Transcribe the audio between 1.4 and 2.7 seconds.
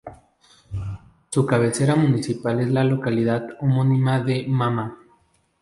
cabecera municipal